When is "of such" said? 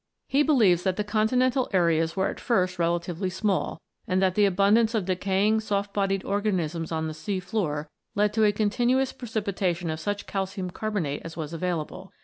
9.91-10.25